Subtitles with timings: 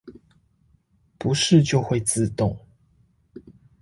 [1.19, 2.57] 不是就會自動